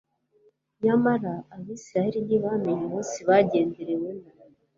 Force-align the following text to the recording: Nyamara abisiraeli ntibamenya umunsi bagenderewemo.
Nyamara 0.83 1.33
abisiraeli 1.55 2.19
ntibamenya 2.25 2.81
umunsi 2.87 3.17
bagenderewemo. 3.27 4.11